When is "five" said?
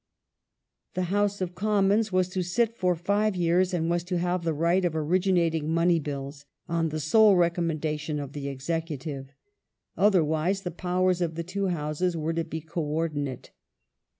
2.95-3.35